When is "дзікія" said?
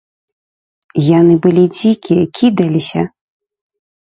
1.75-2.23